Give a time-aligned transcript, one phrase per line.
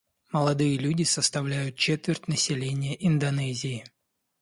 [0.31, 3.85] Молодые люди составляют четверть населения Индонезии.